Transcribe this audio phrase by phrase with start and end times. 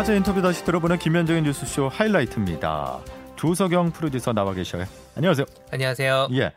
[0.00, 3.00] 화제 인터뷰 다시 들어보는 김현정의 뉴스쇼 하이라이트입니다.
[3.36, 4.86] 조석영 프로듀서 나와 계셔요.
[5.14, 5.44] 안녕하세요.
[5.70, 6.28] 안녕하세요.
[6.32, 6.52] 예.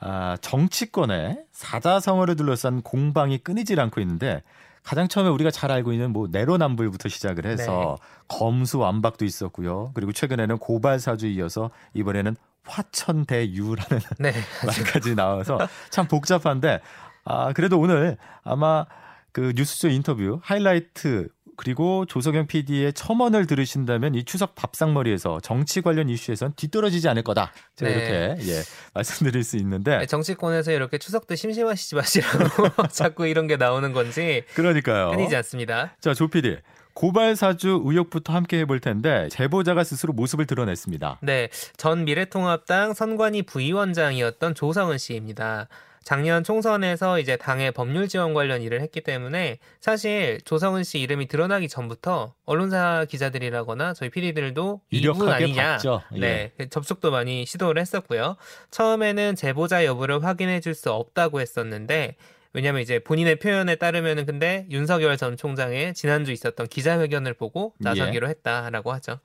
[0.00, 4.42] 아, 정치권에 사자성어를 둘러싼 공방이 끊이질 않고 있는데
[4.82, 8.06] 가장 처음에 우리가 잘 알고 있는 뭐 내로남불부터 시작을 해서 네.
[8.28, 9.92] 검수완박도 있었고요.
[9.94, 14.34] 그리고 최근에는 고발사주 이어서 이번에는 화천대유라는 네,
[14.66, 16.82] 말까지 나와서 참 복잡한데
[17.24, 18.84] 아 그래도 오늘 아마
[19.32, 26.54] 그 뉴스쇼 인터뷰 하이라이트 그리고 조석영 PD의 첨언을 들으신다면 이 추석 밥상머리에서 정치 관련 이슈에선
[26.56, 27.52] 뒤떨어지지 않을 거다.
[27.76, 27.96] 제가 네.
[27.96, 28.62] 이렇게 예,
[28.94, 34.44] 말씀드릴 수 있는데 네, 정치권에서 이렇게 추석 때 심심하시지 마시라고 자꾸 이런 게 나오는 건지
[34.54, 35.10] 그러니까요.
[35.10, 35.96] 끊이지 않습니다.
[36.00, 36.58] 자, 조 PD.
[36.94, 41.18] 고발 사주 의혹부터 함께 해볼 텐데 제보자가 스스로 모습을 드러냈습니다.
[41.22, 45.68] 네, 전 미래통합당 선관위 부위원장이었던 조성은 씨입니다.
[46.04, 51.66] 작년 총선에서 이제 당의 법률 지원 관련 일을 했기 때문에 사실 조성은 씨 이름이 드러나기
[51.66, 55.78] 전부터 언론사 기자들이라거나 저희 PD들도 이분 아니냐,
[56.12, 56.68] 네 예.
[56.68, 58.36] 접촉도 많이 시도를 했었고요.
[58.70, 62.16] 처음에는 제보자 여부를 확인해 줄 수 없다고 했었는데
[62.54, 68.30] 왜냐하면 이제 본인의 표현에 따르면은 근데 윤석열 전 총장의 지난주 있었던 기자회견을 보고 나서기로 예.
[68.30, 69.18] 했다라고 하죠.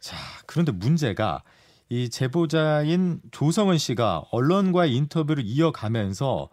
[0.00, 1.44] 자 그런데 문제가
[1.90, 6.48] 이 제보자인 조성은 씨가 언론과의 인터뷰를 이어가면서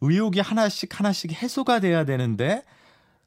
[0.00, 2.62] 의혹이 하나씩 하나씩 해소가 돼야 되는데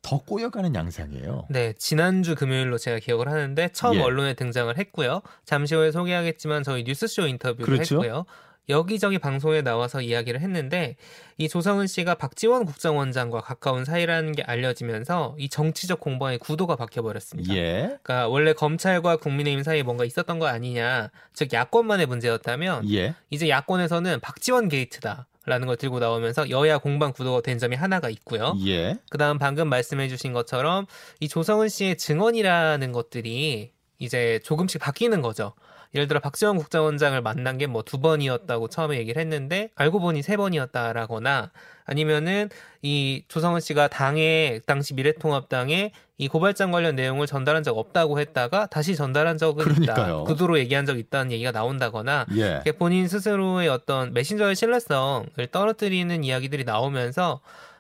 [0.02, 1.48] 더 꼬여가는 양상이에요.
[1.50, 4.02] 네, 지난주 금요일로 제가 기억을 하는데 처음 예.
[4.02, 5.22] 언론에 등장을 했고요.
[5.44, 7.96] 잠시 후에 소개하겠지만 저희 뉴스쇼 인터뷰를 그렇죠?
[7.96, 8.26] 했고요.
[8.70, 10.96] 여기저기 방송에 나와서 이야기를 했는데
[11.38, 17.54] 이 조성은 씨가 박지원 국정원장과 가까운 사이라는 게 알려지면서 이 정치적 공방의 구도가 바뀌어 버렸습니다.
[17.56, 17.98] 예.
[18.04, 23.16] 그러니까 원래 검찰과 국민의힘 사이에 뭔가 있었던 거 아니냐, 즉 야권만의 문제였다면 예.
[23.30, 25.26] 이제 야권에서는 박지원 게이트다.
[25.46, 28.56] 라는 걸 들고 나오면서 여야 공방 구도가 된 점이 하나가 있고요.
[28.68, 28.98] 예.
[29.10, 30.86] 그다음 방금 말씀해주신 것처럼
[31.20, 35.54] 이 조성은 씨의 증언이라는 것들이 이제 조금씩 바뀌는 거죠.
[35.96, 40.38] 예를 들어 박지원 국정원장을 만난 게 뭐 두 번이었다고 처음에 얘기를 했는데 알고 보니 세
[40.38, 41.52] 번이었다라거나
[41.86, 42.50] 아니면은
[42.84, 48.96] 이 조성은 씨가 당에 당시 미래통합당에 이 고발장 관련 내용을 전달한 적 없다고 했다가 다시
[48.96, 50.06] 전달한 적은 그러니까요.
[50.06, 50.24] 있다.
[50.26, 52.62] 구두로 얘기한 적 있다는 얘기가 나온다거나 예.
[52.78, 57.40] 본인 스스로의 어떤 메신저의 신뢰성을 떨어뜨리는 이야기들이 나오면서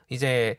[0.09, 0.55] 이제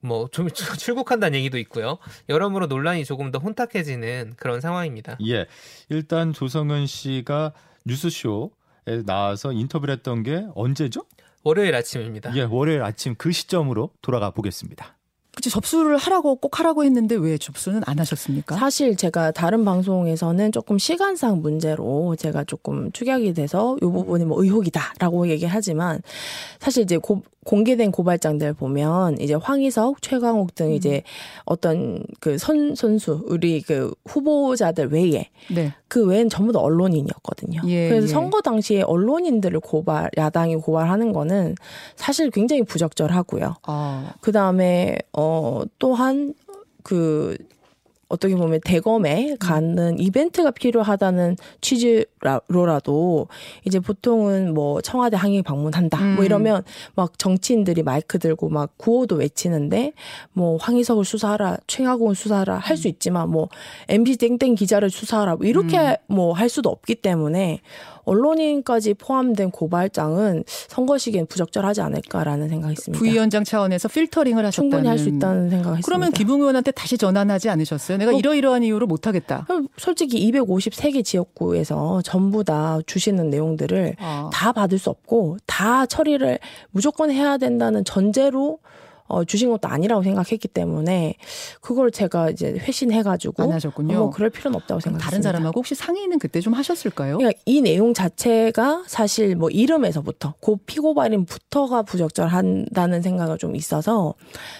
[0.00, 1.98] 뭐 좀 출국한다는 얘기도 있고요.
[2.28, 5.18] 여러모로 논란이 조금 더 혼탁해지는 그런 상황입니다.
[5.26, 5.46] 예.
[5.88, 7.52] 일단 조성은 씨가
[7.86, 11.04] 뉴스쇼에 나와서 인터뷰를 했던 게 언제죠?
[11.42, 12.36] 월요일 아침입니다.
[12.36, 14.96] 예, 월요일 아침 그 시점으로 돌아가 보겠습니다.
[15.34, 18.56] 그치 접수를 하라고 꼭 하라고 했는데 왜 접수는 안 하셨습니까?
[18.56, 25.28] 사실 제가 다른 방송에서는 조금 시간상 문제로 제가 조금 축약이 돼서 이 부분이 뭐 의혹이다라고
[25.28, 26.02] 얘기하지만
[26.58, 31.42] 사실 이제 고, 공개된 고발장들 보면 이제 황희석, 최강욱 등 이제 음.
[31.46, 35.72] 어떤 그 선 선수 우리 그 후보자들 외에 네.
[35.88, 37.62] 그 외엔 전부 다 언론인이었거든요.
[37.66, 38.08] 예, 그래서 예.
[38.08, 41.54] 선거 당시에 언론인들을 고발 야당이 고발하는 거는
[41.96, 43.56] 사실 굉장히 부적절하고요.
[43.62, 44.12] 아.
[44.20, 46.34] 그 다음에 어 또한
[46.82, 47.36] 그
[48.10, 53.28] 어떻게 보면 대검에 가는 이벤트가 필요하다는 취지로라도
[53.64, 56.14] 이제 보통은 뭐 청와대 항의 방문한다 뭐 음.
[56.16, 56.64] 뭐 이러면
[56.96, 59.92] 막 정치인들이 마이크 들고 막 구호도 외치는데
[60.32, 63.48] 뭐 황희석을 수사하라 최하공을 수사하라 할 수 있지만 뭐
[63.88, 66.14] MB 땡땡 기자를 수사하라 뭐 이렇게 음.
[66.14, 67.60] 뭐할 수도 없기 때문에
[68.10, 72.98] 언론인까지 포함된 고발장은 선거 시기엔 부적절하지 않을까라는 생각이 있습니다.
[72.98, 76.18] 부위원장 차원에서 필터링을 하셨다는 충분히 할 수 있다는 생각이 그러면 있습니다.
[76.18, 77.96] 김웅 의원한테 다시 전환하지 않으셨어요?
[77.98, 79.46] 내가 어, 이러이러한 이유로 못하겠다.
[79.78, 84.28] 솔직히 253개 지역구에서 전부 다 주시는 내용들을 아.
[84.32, 86.38] 다 받을 수 없고 다 처리를
[86.70, 88.58] 무조건 해야 된다는 전제로
[89.10, 91.14] 어, 주신 것도 아니라고 생각했기 때문에
[91.60, 93.98] 그걸 제가 이제 회신해가지고 안 하셨군요.
[93.98, 95.10] 뭐 그럴 필요는 없다고 생각했습니다.
[95.10, 97.18] 다른 사람하고 혹시 상의는 그때 좀 하셨을까요?
[97.18, 104.14] 그러니까 이 내용 자체가 사실 뭐 이름에서부터 고 피고발인부터가 부적절한다는 생각을 좀 있어서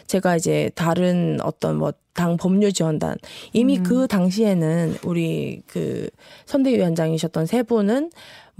[0.06, 3.16] 제가 이제 다른 어떤 뭐당 법률 지원단
[3.52, 3.82] 이미 음.
[3.82, 6.08] 그 당시에는 우리 그
[6.46, 8.10] 선대위원장이셨던 세 분은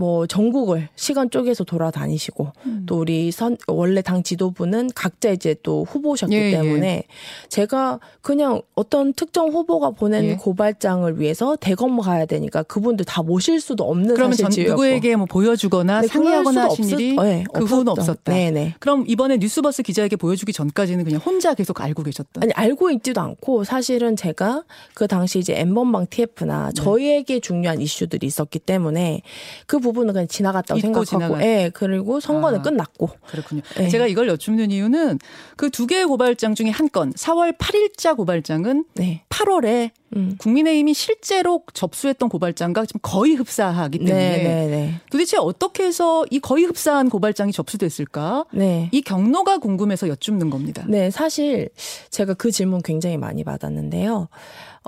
[0.00, 2.84] 뭐 전국을 시간 쪼개서 돌아다니시고 음.
[2.86, 6.50] 또 우리 선 원래 당 지도부는 각자 이제 또 후보셨기 예, 예.
[6.52, 7.02] 때문에 예.
[7.50, 10.36] 제가 그냥 어떤 특정 후보가 보낸 예.
[10.36, 16.00] 고발장을 위해서 대검 가야 되니까 그분들 다 모실 수도 없는 그러면 전 누구에게 뭐 보여주거나
[16.00, 18.32] 네, 상의하거나 하신 없었, 일이 네, 그 후는 없었다.
[18.32, 18.76] 네네.
[18.80, 22.40] 그럼 이번에 뉴스버스 기자에게 보여주기 전까지는 그냥 혼자 계속 알고 계셨다.
[22.42, 24.64] 아니 알고 있지도 않고 사실은 제가
[24.94, 26.72] 그 당시 이제 엠번방 TF나 네.
[26.74, 29.22] 저희에게 중요한 이슈들이 있었기 때문에
[29.66, 31.42] 그 부분은 그냥 지나갔다고 생각하고, 지나갔...
[31.42, 33.10] 예, 그리고 선거는 아, 끝났고.
[33.26, 33.62] 그렇군요.
[33.80, 33.88] 예.
[33.88, 35.18] 제가 이걸 여쭙는 이유는
[35.56, 39.24] 그 두 개의 고발장 중에 한 건, 4월 8일자 고발장은 네.
[39.30, 40.34] 8월에 음.
[40.38, 44.94] 국민의힘이 실제로 접수했던 고발장과 지금 거의 흡사하기 때문에 네, 네, 네.
[45.10, 48.46] 도대체 어떻게 해서 이 거의 흡사한 고발장이 접수됐을까?
[48.52, 48.88] 네.
[48.92, 50.84] 이 경로가 궁금해서 여쭙는 겁니다.
[50.88, 51.68] 네, 사실
[52.10, 54.28] 제가 그 질문 굉장히 많이 받았는데요.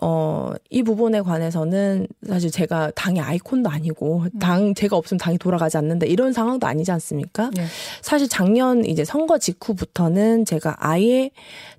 [0.00, 4.39] 어, 이 부분에 관해서는 사실 제가 당의 아이콘도 아니고 음.
[4.39, 7.50] 당 제가 없으면 당이 돌아가지 않는다 이런 상황도 아니지 않습니까?
[7.55, 7.67] 네.
[8.00, 11.31] 사실 작년 이제 선거 직후부터는 제가 아예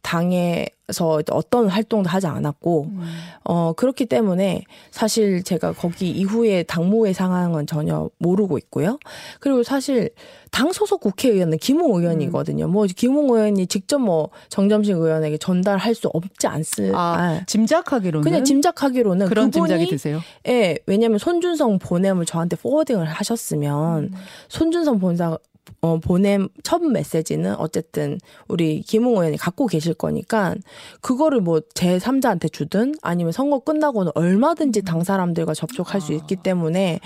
[0.04, 3.04] 당에서 어떤 활동도 하지 않았고 음.
[3.46, 9.00] 어 그렇기 때문에 사실 제가 거기 이후에 당무의 상황은 전혀 모르고 있고요.
[9.40, 10.12] 그리고 사실
[10.54, 12.66] 당 소속 국회의원은 김웅 의원이거든요.
[12.66, 12.72] 음.
[12.72, 16.94] 뭐 김웅 의원이 직접 뭐 정점식 의원에게 전달할 수 없지 않습.
[16.94, 20.22] 아, 아, 짐작하기로는 그냥 짐작하기로는 그런 짐작이 드세요.
[20.48, 24.12] 예, 왜냐하면 손준성 보냄을 저한테 포워딩을 하셨으면 음.
[24.48, 25.40] 손준성 본사
[25.82, 28.18] 어, 보냄 첫 메시지는 어쨌든
[28.48, 30.56] 우리 김웅 의원이 갖고 계실 거니까
[31.02, 37.00] 그거를 뭐 제3자한테 주든 아니면 선거 끝나고는 얼마든지 당 사람들과 접촉할 수 있기 때문에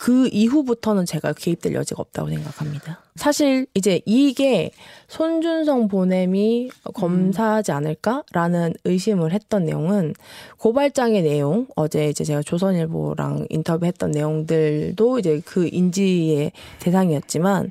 [0.00, 3.02] 그 이후부터는 제가 개입될 여지가 없다고 생각합니다.
[3.16, 4.70] 사실 이제 이게
[5.08, 10.14] 손준성 보냄이 검사하지 않을까라는 의심을 했던 내용은
[10.56, 17.70] 고발장의 내용 어제 이제 제가 조선일보랑 인터뷰했던 내용들도 이제 그 인지의 대상이었지만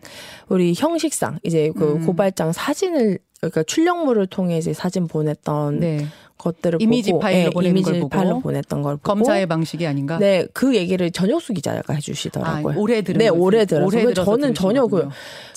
[0.50, 2.06] 우리 형식상 이제 그 음.
[2.06, 6.06] 고발장 사진을 그러니까 출력물을 통해 이제 사진 보냈던 네.
[6.40, 9.86] 것들을 이미지 보고, 파일로 네, 보내는 이미지 걸 보고 파일로 보냈던 걸 보고 검사의 방식이
[9.86, 10.18] 아닌가?
[10.18, 12.74] 네, 그 얘기를 전혁수 기자가 해주시더라고요.
[12.74, 15.08] 아, 올해 들은 네, 올해 들어서 올해 저는 전혀 그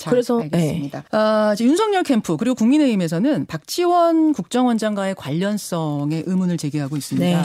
[0.07, 0.99] 그래서 알겠습니다.
[0.99, 1.07] 네.
[1.11, 7.25] 아, 윤석열 캠프 그리고 국민의힘에서는 박지원 국정원장과의 관련성에 의문을 제기하고 있습니다.
[7.25, 7.35] 네.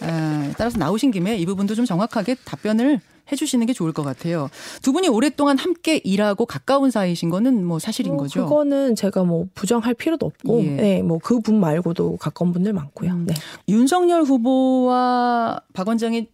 [0.00, 4.48] 아, 따라서 나오신 김에 이 부분도 좀 정확하게 답변을 해주시는 게 좋을 것 같아요.
[4.82, 8.44] 두 분이 오랫동안 함께 일하고 가까운 사이신 거는 뭐 사실인 어, 거죠.
[8.44, 10.68] 그거는 제가 뭐 부정할 필요도 없고, 예.
[10.70, 13.10] 네, 뭐 그 분 말고도 가까운 분들 많고요.
[13.12, 13.26] 음.
[13.26, 13.34] 네.
[13.68, 16.26] 윤석열 후보와 박 원장이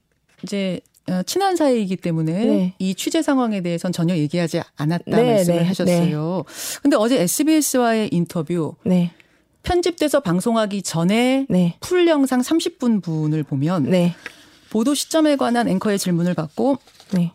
[0.42, 0.80] 이제
[1.10, 2.74] 어, 친한 사이이기 때문에 네.
[2.78, 6.44] 이 취재 상황에 대해서는 전혀 얘기하지 않았다 네, 말씀을 네, 하셨어요.
[6.46, 6.80] 네.
[6.82, 9.10] 근데 어제 SBS와의 인터뷰 네.
[9.62, 11.76] 편집돼서 방송하기 전에 네.
[11.80, 14.14] 풀 영상 30분 분을 보면 네.
[14.74, 16.78] 보도 시점에 관한 앵커의 질문을 받고
[17.12, 17.30] 네.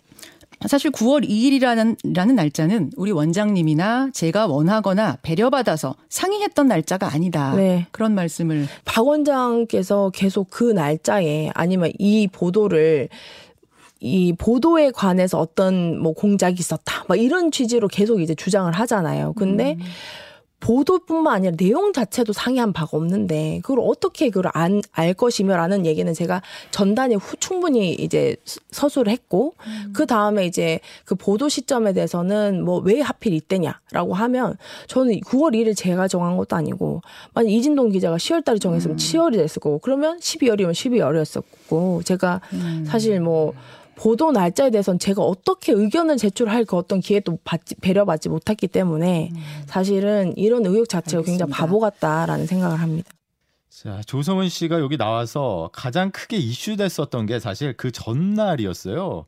[0.67, 7.55] 사실 9월 2일이라는 라는 날짜는 우리 원장님이나 제가 원하거나 배려받아서 상의했던 날짜가 아니다.
[7.55, 7.87] 네.
[7.91, 13.07] 그런 말씀을 박 원장께서 계속 그 날짜에 아니면 이 보도를
[14.01, 17.05] 이 보도에 관해서 어떤 뭐 공작이 있었다.
[17.07, 19.31] 막 이런 취지로 계속 이제 주장을 하잖아요.
[19.37, 19.85] 근데 음.
[20.59, 26.41] 보도뿐만 아니라 내용 자체도 상의한 바가 없는데 그걸 어떻게 그걸 안, 알 것이며라는 얘기는 제가
[26.71, 28.35] 전단에 후 충분히 이제
[28.71, 29.93] 서술을 했고 음.
[29.93, 34.57] 그 다음에 이제 그 보도 시점에 대해서는 뭐 왜 하필 이때냐라고 하면
[34.87, 37.01] 저는 9월 1일 제가 정한 것도 아니고
[37.33, 38.97] 만약 이진동 기자가 10월 달에 정했으면 음.
[38.97, 42.85] 7월이 됐을 거고 그러면 12월이면 12월이었었고 제가 음.
[42.87, 43.53] 사실 뭐
[43.99, 49.63] 보도 날짜에 대해서는 제가 어떻게 의견을 제출할 그 어떤 기회도 받지, 배려받지 못했기 때문에 음.
[49.65, 51.45] 사실은 이런 의혹 자체가 알겠습니다.
[51.45, 53.11] 굉장히 바보 같다라는 생각을 합니다.
[53.69, 59.25] 자, 조성은 씨가 여기 나와서 가장 크게 이슈됐었던 게 사실 그 전날이었어요.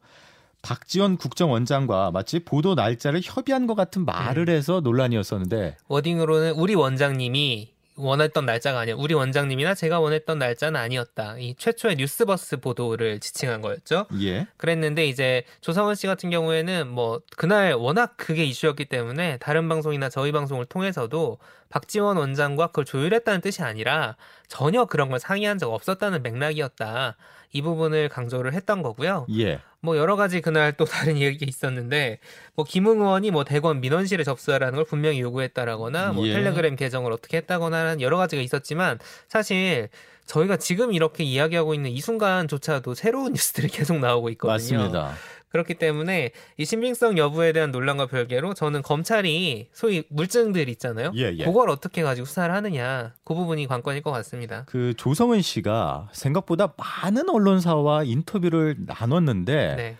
[0.62, 4.54] 박지원 국정원장과 마치 보도 날짜를 협의한 것 같은 말을 네.
[4.54, 8.96] 해서 논란이었었는데 워딩으로는 우리 원장님이 원했던 날짜가 아니야.
[8.98, 11.38] 우리 원장님이나 제가 원했던 날짜는 아니었다.
[11.38, 14.08] 이 최초의 뉴스버스 보도를 지칭한 거였죠.
[14.22, 14.48] 예.
[14.58, 20.32] 그랬는데 이제 조성원 씨 같은 경우에는 뭐 그날 워낙 그게 이슈였기 때문에 다른 방송이나 저희
[20.32, 21.38] 방송을 통해서도
[21.72, 24.16] 박지원 원장과 그걸 조율했다는 뜻이 아니라
[24.48, 27.16] 전혀 그런 걸 상의한 적 없었다는 맥락이었다.
[27.54, 29.26] 이 부분을 강조를 했던 거고요.
[29.38, 29.60] 예.
[29.82, 32.20] 뭐 여러 가지 그날 또 다른 얘기 있었는데
[32.56, 36.34] 뭐 김웅 의원이 뭐 대권 민원실에 접수하라는 걸 분명히 요구했다라거나 뭐 예.
[36.34, 39.90] 텔레그램 계정을 어떻게 했다거나 여러 가지가 있었지만 사실
[40.26, 44.54] 저희가 지금 이렇게 이야기하고 있는 이 순간조차도 새로운 뉴스들이 계속 나오고 있거든요.
[44.54, 45.14] 맞습니다.
[45.52, 51.12] 그렇기 때문에 이 신빙성 여부에 대한 논란과 별개로 저는 검찰이 소위 물증들 있잖아요.
[51.16, 51.46] 예, 예.
[51.46, 54.64] 그걸 어떻게 가지고 수사를 하느냐 그 부분이 관건일 것 같습니다.
[54.68, 59.98] 그 조성은 씨가 생각보다 많은 언론사와 인터뷰를 나눴는데 네.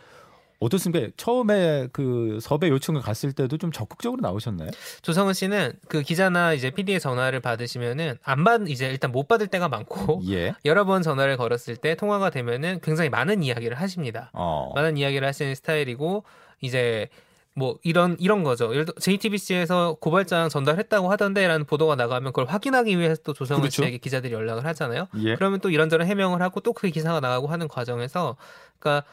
[0.62, 1.12] 어떻습니까?
[1.18, 4.70] 처음에 그 섭외 요청을 갔을 때도 좀 적극적으로 나오셨나요?
[5.02, 9.68] 조성은 씨는 그 기자나 이제 PD의 전화를 받으시면은 안 받, 이제 일단 못 받을 때가
[9.70, 10.54] 많고 예.
[10.64, 14.30] 여러 번 전화를 걸었을 때 통화가 되면은 굉장히 많은 이야기를 하십니다.
[14.34, 14.72] 어.
[14.76, 16.24] 많은 이야기를 하시는 스타일이고
[16.62, 17.10] 이제
[17.56, 18.72] 뭐 이런 이런 거죠.
[18.72, 23.82] 예를 들어 JTBC에서 고발장 전달했다고 하던데라는 보도가 나가면 그걸 확인하기 위해서 또 조성은 그렇죠.
[23.82, 25.08] 씨에게 기자들이 연락을 하잖아요.
[25.18, 25.36] 예.
[25.36, 28.38] 그러면 또 이런저런 해명을 하고 또 그 기사가 나가고 하는 과정에서
[28.80, 29.06] 그러니까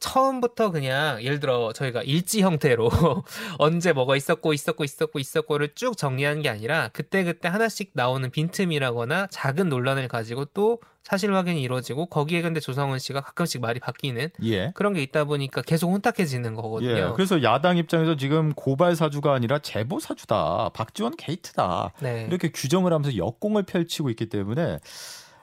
[0.00, 2.90] 처음부터 그냥 예를 들어 저희가 일지 형태로
[3.58, 9.28] 언제 뭐가 있었고 있었고 있었고 있었고를 쭉 정리하는 게 아니라 그때 그때 하나씩 나오는 빈틈이라거나
[9.30, 14.70] 작은 논란을 가지고 또 사실 확인이 이루어지고 거기에 근데 조성은 씨가 가끔씩 말이 바뀌는 예.
[14.74, 16.90] 그런 게 있다 보니까 계속 혼탁해지는 거거든요.
[16.90, 17.12] 예.
[17.14, 20.70] 그래서 야당 입장에서 지금 고발 사주가 아니라 제보 사주다.
[20.74, 21.92] 박지원 게이트다.
[22.00, 22.26] 네.
[22.28, 24.78] 이렇게 규정을 하면서 역공을 펼치고 있기 때문에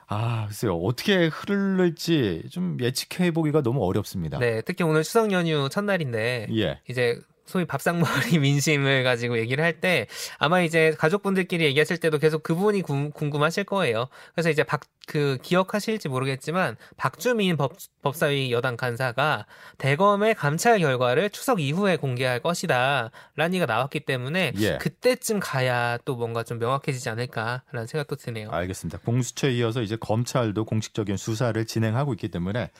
[0.08, 0.74] 아, 글쎄요.
[0.76, 4.38] 어떻게 흐를지 좀 예측해 보기가 너무 어렵습니다.
[4.38, 6.80] 네, 특히 오늘 추석 연휴 첫날인데 예.
[6.88, 12.54] 이제 소위 밥상머리 민심을 가지고 얘기를 할 때 아마 이제 가족분들끼리 얘기하실 때도 계속 그
[12.54, 14.08] 부분이 구, 궁금하실 거예요.
[14.34, 19.46] 그래서 이제 박 그 기억하실지 모르겠지만 박주민 법, 법사위 여당 간사가
[19.78, 24.76] 대검의 감찰 결과를 추석 이후에 공개할 것이다 라는 얘기가 나왔기 때문에 예.
[24.78, 28.50] 그때쯤 가야 또 뭔가 좀 명확해지지 않을까라는 생각도 드네요.
[28.50, 28.98] 알겠습니다.
[28.98, 32.70] 공수처에 이어서 이제 검찰도 공식적인 수사를 진행하고 있기 때문에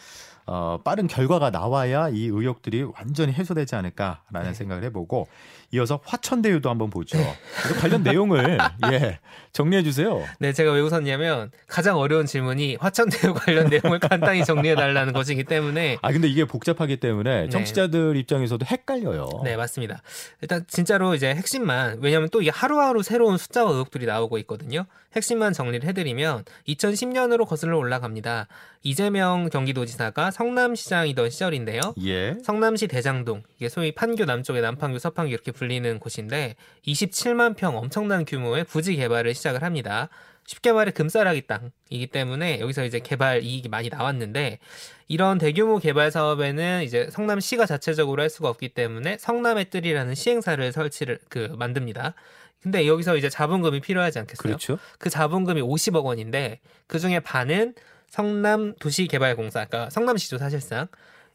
[0.50, 4.55] 어, 빠른 결과가 나와야 이 의혹들이 완전히 해소되지 않을까라는 네.
[4.55, 5.28] 생각을 해보고
[5.73, 7.19] 이어서 화천대유도 한번 보죠.
[7.19, 7.35] 네.
[7.78, 8.57] 관련 내용을
[8.90, 9.19] 예
[9.52, 10.25] 정리해 주세요.
[10.38, 15.99] 네, 제가 왜 웃었냐면 가장 어려운 질문이 화천대유 관련 내용을 간단히 정리해 달라는 것이기 때문에
[16.00, 17.49] 아 근데 이게 복잡하기 때문에 네.
[17.50, 18.21] 정치자들 네.
[18.21, 19.28] 입장에서도 헷갈려요.
[19.45, 20.00] 네, 맞습니다.
[20.40, 24.87] 일단 진짜로 이제 핵심만 왜냐하면 또 이게 하루하루 새로운 숫자와 의혹들이 나오고 있거든요.
[25.14, 28.47] 핵심만 정리를 해드리면 2010년으로 거슬러 올라갑니다.
[28.82, 31.80] 이재명 경기도지사가 성남시장이던 시절인데요.
[32.04, 32.37] 예.
[32.42, 36.56] 성남시 대장동 이게 소위 판교 남쪽에 남판교 서판교 이렇게 불리는 곳인데
[36.87, 40.08] 27만 평 엄청난 규모의 부지 개발을 시작을 합니다.
[40.47, 44.58] 쉽게 말해 금싸라기 땅이기 때문에 여기서 이제 개발 이익이 많이 나왔는데
[45.06, 51.18] 이런 대규모 개발 사업에는 이제 성남시가 자체적으로 할 수가 없기 때문에 성남의 뜰이라는 시행사를 설치를
[51.28, 52.14] 그 만듭니다.
[52.62, 54.42] 근데 여기서 이제 자본금이 필요하지 않겠어요?
[54.42, 54.78] 그렇죠.
[54.99, 57.75] 그 자본금이 50억 원인데 그 중에 반은
[58.11, 60.88] 성남 도시개발공사, 그러니까 성남시죠 사실상.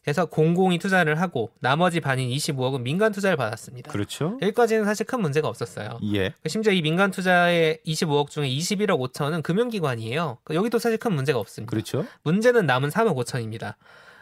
[0.04, 3.90] 그래서 공공이 투자를 하고 나머지 반인 25억은 민간 투자를 받았습니다.
[3.90, 4.38] 그렇죠.
[4.42, 5.98] 여기까지는 사실 큰 문제가 없었어요.
[6.14, 6.34] 예.
[6.46, 10.40] 심지어 이 민간 투자의 25억 중에 21억 5천은 금융기관이에요.
[10.44, 11.70] 그러니까 여기도 사실 큰 문제가 없습니다.
[11.70, 12.06] 그렇죠.
[12.24, 13.76] 문제는 남은 3억 5천입니다.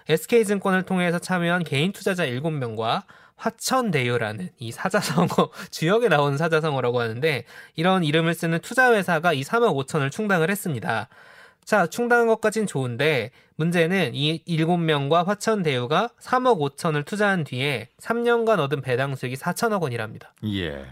[0.08, 3.04] SK증권을 통해서 참여한 개인 투자자 7명과
[3.38, 5.28] 화천대유라는 이 사자성어
[5.72, 11.10] 주역에 나오는 사자성어라고 하는데 이런 이름을 쓰는 투자회사가 이 3억 5천을 충당을 했습니다.
[11.64, 19.16] 자, 충당한 것까진 좋은데 문제는 이 7명과 화천대유가 3억 5천을 투자한 뒤에 3년간 얻은 배당
[19.16, 20.34] 수익이 4천억 원이랍니다.
[20.46, 20.86] 예.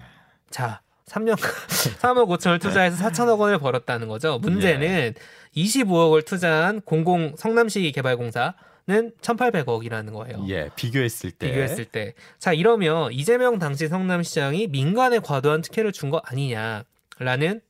[0.50, 1.38] 자, 3년간
[2.00, 4.38] 3억 5천을 투자해서 4천억 원을 벌었다는 거죠.
[4.40, 5.14] 문제는 예.
[5.56, 8.54] 25억을 투자한 공공 성남시 개발공사
[8.88, 10.44] 는 1,800억이라는 거예요.
[10.50, 11.48] 예, 비교했을 때.
[11.48, 12.16] 비교했을 때.
[12.40, 17.62] 자, 이러면 이재명 당시 성남시장이 민간에 과도한 특혜를 준 거 아니냐라는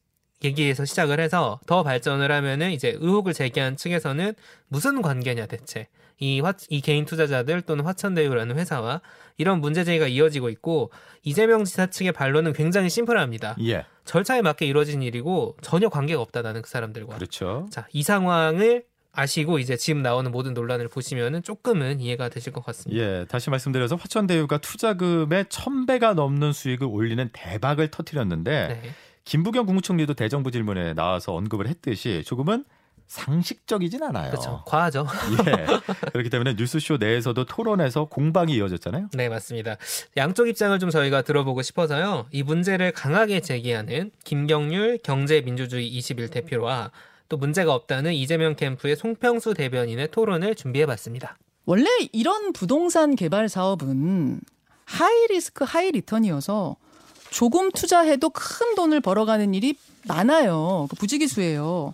[0.43, 4.34] 얘기에서 시작을 해서 더 발전을 하면은 이제 의혹을 제기한 측에서는
[4.67, 5.88] 무슨 관계냐 대체
[6.19, 9.01] 이, 화, 이 개인 투자자들 또는 화천대유라는 회사와
[9.38, 10.91] 이런 문제 제기가 이어지고 있고
[11.24, 13.55] 이재명 지사 측의 반론은 굉장히 심플합니다.
[13.67, 13.86] 예.
[14.05, 17.15] 절차에 맞게 이루어진 일이고 전혀 관계가 없다라는 그 사람들과.
[17.15, 17.67] 그렇죠.
[17.72, 23.01] 자, 이 상황을 아시고 이제 지금 나오는 모든 논란을 보시면은 조금은 이해가 되실 것 같습니다.
[23.01, 28.89] 예, 다시 말씀드려서 화천대유가 투자금의 천배가 넘는 수익을 올리는 대박을 터뜨렸는데 네.
[29.29, 32.65] 김부겸 국무총리도 대정부 질문에 나와서 언급을 했듯이 조금은
[33.05, 34.31] 상식적이진 않아요.
[34.31, 34.63] 그렇죠.
[34.65, 35.05] 과하죠.
[35.45, 35.65] 예.
[36.12, 39.09] 그렇기 때문에 뉴스쇼 내에서도 토론에서 공방이 이어졌잖아요.
[39.13, 39.77] 네, 맞습니다.
[40.17, 42.25] 양쪽 입장을 좀 저희가 들어보고 싶어서요.
[42.31, 46.89] 이 문제를 강하게 제기하는 김경률 경제민주주의 21 대표와
[47.29, 51.38] 또 문제가 없다는 이재명 캠프의 송평수 대변인의 토론을 준비해봤습니다.
[51.65, 54.41] 원래 이런 부동산 개발 사업은
[54.86, 56.77] high risk high return이어서
[57.29, 59.75] 조금 투자해도 큰 돈을 벌어가는 일이
[60.07, 60.88] 많아요.
[60.89, 61.93] 그 부지기수예요.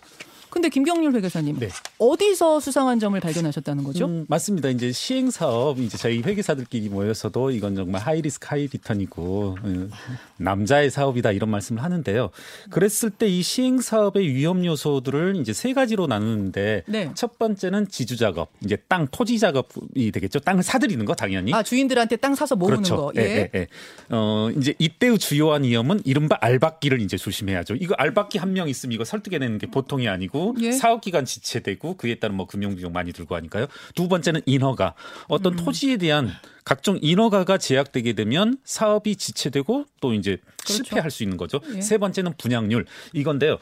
[0.50, 1.70] 근데 김경률 회계사님 네.
[2.00, 4.06] 어디서 수상한 점을 발견하셨다는 거죠?
[4.06, 4.70] 음, 맞습니다.
[4.70, 9.88] 이제 시행 사업 이제 저희 회계사들끼리 모여서도 이건 정말 high risk high return이고 어,
[10.38, 12.32] 남자의 사업이다 이런 말씀을 하는데요.
[12.70, 17.12] 그랬을 때 이 시행 사업의 위험 요소들을 이제 세 가지로 나누는데 네.
[17.16, 20.40] 첫 번째는 지주 작업, 이제 땅 토지 작업이 되겠죠.
[20.40, 21.54] 땅을 사들이는 거 당연히.
[21.54, 22.96] 아 주인들한테 땅 사서 모으는 그렇죠.
[22.98, 23.12] 거.
[23.18, 23.22] 예.
[23.22, 23.68] 예, 예, 예.
[24.10, 27.75] 어 이제 이때의 주요한 위험은 이른바 알박기를 이제 조심해야죠.
[27.75, 30.72] 이거 알박기 한 명 있으면 이거 설득해내는 게 보통이 아니고 예.
[30.72, 33.68] 사업 기간 지체되고 그에 따른 뭐 금융 비용 많이 들고 하니까요.
[33.96, 34.94] 두 번째는 인허가.
[35.27, 35.63] 어떤 음.
[35.63, 36.32] 토지에 대한
[36.63, 40.84] 각종 인허가가 제약되게 되면 사업이 지체되고 또 이제 그렇죠.
[40.84, 41.60] 실패할 수 있는 거죠.
[41.75, 41.82] 예.
[41.82, 43.58] 세 번째는 분양률 이건데요.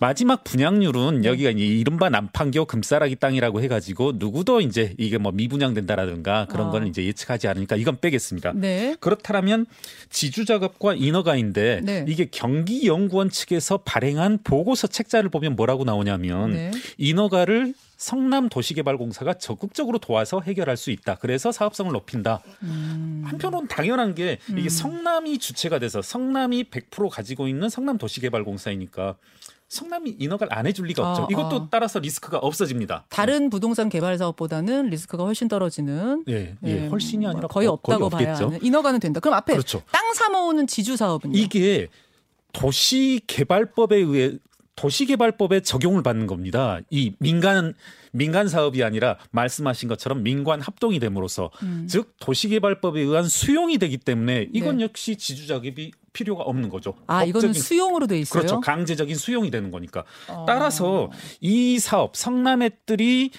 [0.00, 1.28] 마지막 분양률은 네.
[1.28, 6.70] 여기가 이른바 남판교 금싸라기 땅이라고 해가지고 누구도 이제 이게 뭐 미분양된다라든가 그런 아.
[6.70, 8.52] 거는 이제 예측하지 않으니까 이건 빼겠습니다.
[8.54, 8.96] 네.
[9.00, 9.66] 그렇다면
[10.10, 12.04] 지주 작업과 인허가인데 네.
[12.08, 16.70] 이게 경기연구원 측에서 발행한 보고서 책자를 보면 뭐라고 나오냐면 네.
[16.98, 21.16] 인허가를 성남 도시개발공사가 적극적으로 도와서 해결할 수 있다.
[21.16, 22.40] 그래서 사업성을 높인다.
[22.62, 23.24] 음.
[23.26, 24.68] 한편으로는 당연한 게 이게 음.
[24.68, 29.16] 성남이 주체가 돼서 성남이 100% 가지고 있는 성남 도시개발공사이니까
[29.68, 31.22] 성남이 인허가를 안 해줄 리가 없죠.
[31.24, 31.68] 어, 이것도 어.
[31.70, 33.04] 따라서 리스크가 없어집니다.
[33.10, 36.24] 다른 부동산 개발 사업보다는 리스크가 훨씬 떨어지는.
[36.28, 38.58] 예, 예, 예 훨씬이 아니라 거의 없다고 거의 봐야 하는.
[38.62, 39.20] 인허가는 된다.
[39.20, 39.82] 그럼 앞에 그렇죠.
[39.92, 41.38] 땅 사모으는 지주 사업은요?
[41.38, 41.88] 이게
[42.52, 44.32] 도시개발법에 의해
[44.76, 46.80] 도시개발법에 적용을 받는 겁니다.
[46.88, 47.74] 이 민간
[48.12, 51.86] 민간 사업이 아니라 말씀하신 것처럼 민관 합동이 됨으로써 음.
[51.90, 54.84] 즉 도시개발법에 의한 수용이 되기 때문에 이건 네.
[54.84, 56.94] 역시 지주자급이 필요가 없는 거죠.
[57.06, 58.42] 아, 이거는 수용으로 돼 있어요.
[58.42, 58.60] 그렇죠.
[58.60, 60.04] 강제적인 수용이 되는 거니까.
[60.28, 60.44] 어.
[60.48, 63.30] 따라서 이 사업 성남의들이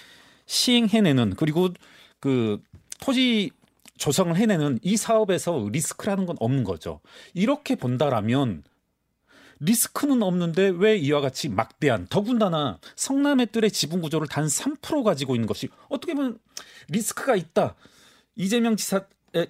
[0.46, 1.68] 시행해내는 그리고
[2.20, 2.62] 그
[2.98, 3.50] 토지
[3.98, 7.00] 조성을 해내는 이 사업에서 리스크라는 건 없는 거죠.
[7.34, 8.62] 이렇게 본다라면
[9.58, 15.46] 리스크는 없는데 왜 이와 같이 막대한 더군다나 성남의 뜰의 지분 구조를 단 3% 가지고 있는
[15.46, 16.38] 것이 어떻게 보면
[16.88, 17.74] 리스크가 있다.
[18.36, 19.04] 이재명 지사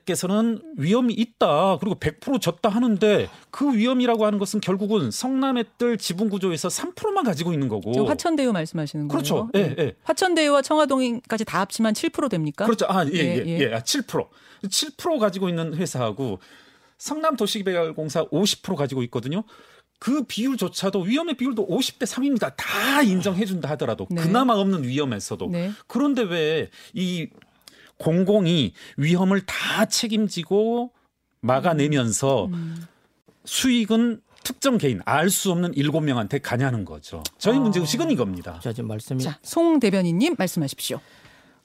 [0.05, 1.79] 께서는 위험이 있다.
[1.79, 7.53] 그리고 100% 졌다 하는데 그 위험이라고 하는 것은 결국은 성남의 뜰 지분 구조에서 3%만 가지고
[7.53, 8.07] 있는 거고.
[8.07, 9.17] 화천대유 말씀하시는 거예요.
[9.17, 9.51] 그렇죠.
[9.55, 9.75] 예, 네.
[9.79, 9.95] 예.
[10.05, 12.65] 화천대유와 청화동까지 다 합치면 7% 됩니까?
[12.67, 12.87] 그렇죠.
[12.89, 13.59] 아, 예, 예, 예.
[13.61, 13.71] 예.
[13.71, 14.27] 7%.
[14.65, 16.39] 7% 가지고 있는 회사하고
[16.99, 19.45] 성남 도시개발공사 50% 가지고 있거든요.
[19.99, 22.55] 그 비율조차도 위험의 비율도 50대 3입니다.
[22.57, 24.23] 다 인정해준다 하더라도 네.
[24.23, 25.73] 그나마 없는 위험에서도 네.
[25.87, 27.29] 그런데 왜 이
[28.01, 30.91] 공공이 위험을 다 책임지고
[31.41, 32.87] 막아내면서 음.
[33.45, 37.23] 수익은 특정 개인 알 수 없는 일곱 명한테 가냐는 거죠.
[37.39, 37.61] 저희 어.
[37.61, 38.59] 문제 의식은 이겁니다.
[38.61, 40.99] 자, 지금 말씀이 자, 송 대변인님 말씀하십시오.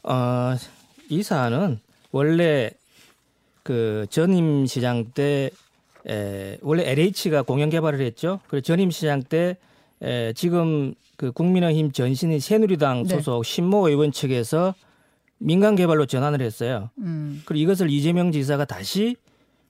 [0.03, 0.55] 어,
[1.09, 1.79] 이 사안은
[2.11, 2.71] 원래
[3.63, 5.49] 그 전임 시장 때
[6.07, 8.39] 에, 원래 LH가 공영 개발을 했죠.
[8.47, 9.57] 그리고 전임 시장 때
[10.01, 13.09] 에, 지금 그 국민의힘 전신인 새누리당 네.
[13.09, 13.51] 소속 네.
[13.51, 14.75] 신모 의원 측에서
[15.37, 16.89] 민간 개발로 전환을 했어요.
[16.99, 17.41] 음.
[17.45, 19.15] 그리고 이것을 이재명 지사가 다시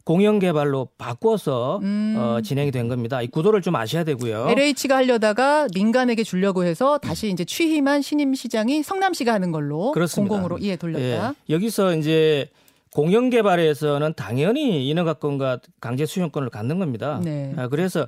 [0.03, 2.15] 공영 개발로 바꿔서 음.
[2.17, 3.23] 어, 진행이 된 겁니다.
[3.23, 4.47] 이 구도를 좀 아셔야 되고요.
[4.49, 10.29] LH가 하려다가 민간에게 주려고 해서 다시 이제 취임한 신임 시장이 성남시가 하는 걸로 그렇습니다.
[10.35, 11.29] 공공으로 예 돌렸다.
[11.29, 11.53] 예.
[11.53, 12.49] 여기서 이제
[12.91, 17.19] 공영 개발에서는 당연히 인허가권과 강제 수용권을 갖는 겁니다.
[17.23, 17.53] 네.
[17.57, 18.07] 아, 그래서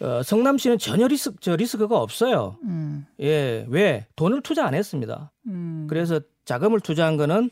[0.00, 2.56] 어, 성남시는 전혀 리스, 저 리스크가 없어요.
[2.64, 3.06] 음.
[3.20, 5.32] 예, 왜 돈을 투자 안 했습니다.
[5.46, 5.86] 음.
[5.88, 7.50] 그래서 자금을 투자한 거는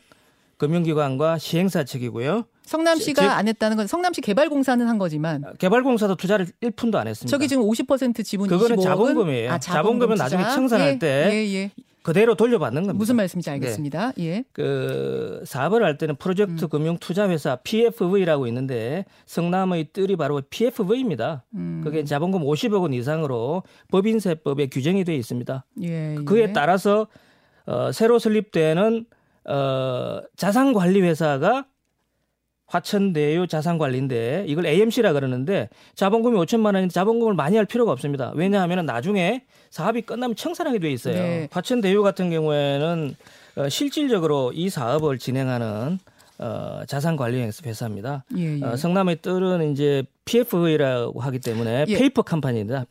[0.57, 2.45] 금융기관과 시행사 측이고요.
[2.63, 7.29] 성남시가 제, 안 했다는 건 성남시 개발공사는 한 거지만 아, 개발공사도 투자를 1푼도 안 했습니다.
[7.29, 9.51] 저기 지금 50% 지분 그거는 자본금이에요.
[9.51, 11.71] 아, 자본금 은 나중에 청산할 예, 때 예, 예.
[12.01, 12.97] 그대로 돌려받는 겁니다.
[12.97, 14.13] 무슨 말씀인지 알겠습니다.
[14.17, 14.25] 네.
[14.25, 14.43] 예.
[14.51, 16.69] 그 사업을 할 때는 프로젝트 음.
[16.69, 21.43] 금융 투자 회사 PFV라고 있는데 성남의 뜰이 바로 PFV입니다.
[21.53, 21.81] 음.
[21.83, 25.65] 그게 자본금 50억 원 이상으로 법인세법에 규정이 되어 있습니다.
[25.83, 26.23] 예, 예.
[26.25, 27.07] 그에 따라서
[27.67, 29.05] 어, 새로 설립되는
[29.45, 31.65] 어, 자산관리 회사가
[32.67, 38.31] 화천대유 자산관리인데 이걸 AMC라 그러는데 자본금이 5천만 원인데 자본금을 많이 할 필요가 없습니다.
[38.35, 41.15] 왜냐하면 나중에 사업이 끝나면 청산하게 돼 있어요.
[41.15, 41.47] 네.
[41.51, 43.15] 화천대유 같은 경우에는
[43.57, 45.99] 어, 실질적으로 이 사업을 진행하는
[46.39, 48.23] 어, 자산관리 회사입니다.
[48.37, 48.63] 예, 예.
[48.63, 51.97] 어, 성남의 뜰은 이제 PF라고 하기 때문에 예.
[51.97, 52.85] 페이퍼 컴퍼니입니다.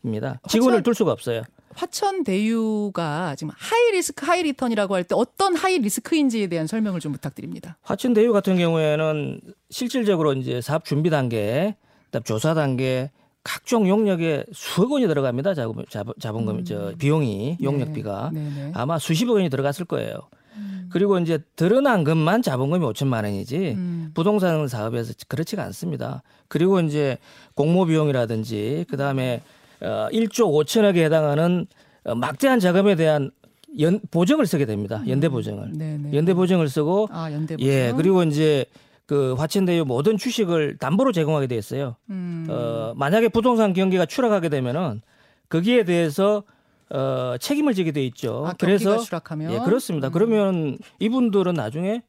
[0.49, 1.43] 직원을 둘 수가 없어요.
[1.81, 7.11] 화천 대유가 지금 high risk high return이라고 할 때 어떤 high risk인지에 대한 설명을 좀
[7.11, 7.77] 부탁드립니다.
[7.83, 13.11] 화천 대유 같은 경우에는 실질적으로 이제 사업 준비 단계, 그다음 조사 단계
[13.43, 15.53] 각종 용역에 수억 원이 들어갑니다.
[15.53, 15.85] 자본
[16.19, 16.65] 자본금 음.
[16.65, 18.41] 저 비용이 용역비가 네.
[18.41, 18.71] 네, 네.
[18.73, 20.13] 아마 수십억 원이 들어갔을 거예요.
[20.55, 20.89] 음.
[20.91, 24.11] 그리고 이제 드러난 것만 자본금이 5천만 원이지 음.
[24.15, 26.23] 부동산 사업에서 그렇지가 않습니다.
[26.47, 27.19] 그리고 이제
[27.53, 31.67] 공모 비용이라든지 그다음에 어 1조 5천억에 해당하는
[32.03, 33.31] 어, 막대한 자금에 대한
[33.79, 35.01] 연 보증을 쓰게 됩니다.
[35.03, 35.09] 음.
[35.09, 35.63] 연대 보증을.
[35.65, 36.11] 음.
[36.13, 37.67] 연대 보증을 쓰고 아, 연대 보증.
[37.67, 38.65] 예, 그리고 이제
[39.05, 41.95] 그 화천대유 모든 주식을 담보로 제공하게 돼 있어요.
[42.09, 42.47] 음.
[42.49, 45.01] 어, 만약에 부동산 경기가 추락하게 되면은
[45.49, 46.43] 거기에 대해서
[46.89, 48.45] 어, 책임을 지게 돼 있죠.
[48.47, 50.07] 아, 그래서 추락하면 예, 그렇습니다.
[50.07, 50.11] 음.
[50.11, 52.01] 그러면 이분들은 나중에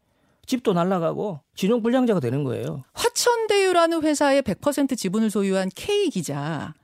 [0.47, 2.83] 집도 날라가고 진용 불량자가 되는 거예요.
[2.95, 6.75] 화천대유라는 회사의 100% 지분을 소유한 K 기자.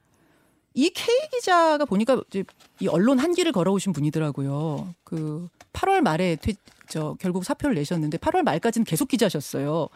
[0.74, 2.44] 이 K 기자가 보니까 이제
[2.80, 4.94] 이 언론 한기를 걸어오신 분이더라고요.
[5.04, 6.54] 그 8월 말에 퇴,
[6.88, 9.88] 저 결국 사표를 내셨는데 8월 말까지는 계속 기자셨어요.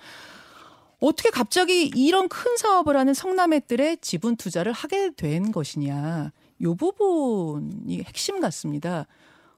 [1.01, 6.33] 어떻게 갑자기 이런 큰 사업을 하는 성남의들의 지분 투자를 하게 된 것이냐.
[6.63, 9.07] 요 부분이 핵심 같습니다.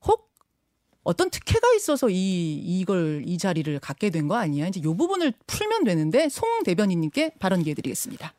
[0.07, 0.31] 혹
[1.03, 4.67] 어떤 특혜가 있어서 이 이걸 이 자리를 갖게 된 거 아니야?
[4.69, 8.35] 이제 요 부분을 풀면 되는데 송 대변인님께 발언 기회 드리겠습니다.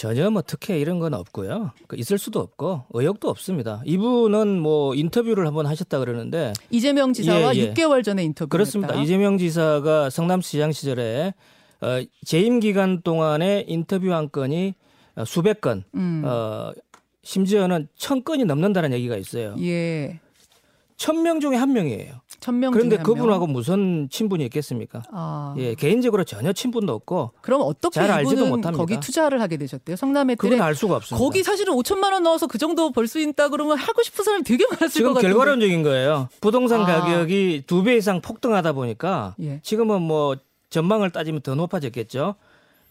[0.00, 1.72] 전혀 뭐 특혜 이런 건 없고요.
[1.86, 3.82] 그 있을 수도 없고 의혹도 없습니다.
[3.84, 7.74] 이분은 뭐 인터뷰를 한번 하셨다 그러는데 이재명 지사와 예, 예.
[7.74, 8.94] 6개월 전에 인터뷰 그렇습니다.
[8.94, 9.02] 했다.
[9.02, 11.34] 이재명 지사가 성남시장 시절에
[11.82, 14.72] 어, 재임 기간 동안에 인터뷰 한 건이
[15.26, 16.22] 수백 건, 음.
[16.24, 16.72] 어,
[17.22, 19.54] 심지어는 천 건이 넘는다는 얘기가 있어요.
[19.60, 20.18] 예.
[20.96, 22.22] 천명 중에 한 명이에요.
[22.40, 25.02] 천명 그런데 그분하고 무슨 친분이 있겠습니까?
[25.12, 25.54] 아.
[25.58, 27.32] 예, 개인적으로 전혀 친분도 없고.
[27.42, 28.72] 그럼 어떻게 잘 알지도 못합니다.
[28.72, 29.96] 거기 투자를 하게 되셨대요?
[29.96, 31.22] 성남에 그건 알 수가 없습니다.
[31.22, 34.64] 거기 사실은 5천만 원 넣어서 그 정도 벌 수 있다 그러면 하고 싶은 사람이 되게
[34.66, 35.32] 많았을 지금 것 같은데.
[35.34, 36.28] 결과론적인 거예요.
[36.40, 36.86] 부동산 아.
[36.86, 39.60] 가격이 두 배 이상 폭등하다 보니까 예.
[39.62, 40.36] 지금은 뭐
[40.70, 42.36] 전망을 따지면 더 높아졌겠죠.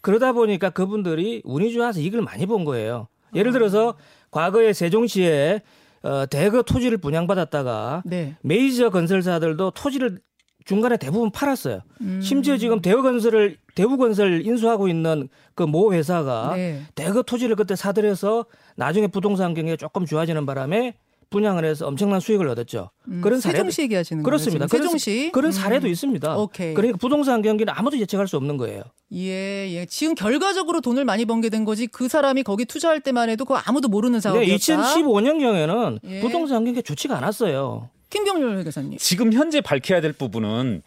[0.02, 3.08] 그러다 보니까 그분들이 운이 좋아서 이익을 많이 본 거예요.
[3.36, 3.96] 예를 들어서
[4.32, 5.62] 과거에 세종시에
[6.04, 8.36] 어, 대거 토지를 분양받았다가 네.
[8.42, 10.20] 메이저 건설사들도 토지를
[10.66, 11.82] 중간에 대부분 팔았어요.
[12.02, 12.22] 음.
[12.22, 16.82] 심지어 지금 대우건설을 대우건설 인수하고 있는 그 모 회사가 네.
[16.96, 20.96] 대거 토지를 그때 사들여서 나중에 부동산 경기가 조금 좋아지는 바람에
[21.30, 22.90] 분양을 해서 엄청난 수익을 얻었죠.
[23.08, 24.66] 음, 그런 사례 세종시 얘기하시는 그렇습니다.
[24.68, 25.92] 거예요, 세종시 그런, 그런 사례도 음.
[25.92, 26.38] 있습니다.
[26.38, 26.74] 오케이.
[26.74, 28.84] 그러니까 부동산 경기는 아무도 예측할 수 없는 거예요.
[29.14, 29.86] 예, 예.
[29.86, 33.60] 지금 결과적으로 돈을 많이 번 게 된 거지 그 사람이 거기 투자할 때만 해도 그거
[33.66, 34.52] 아무도 모르는 상황이었다.
[34.52, 36.20] 네, 2015년 경에는 예.
[36.20, 37.90] 부동산 경기가 좋지가 않았어요.
[38.10, 38.98] 김경률 회계사님.
[38.98, 40.82] 지금 현재 밝혀야 될 부분은